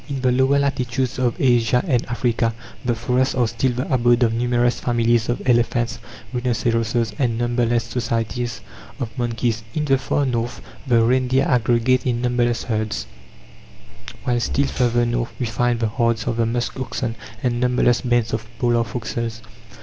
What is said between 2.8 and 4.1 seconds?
the forests are still the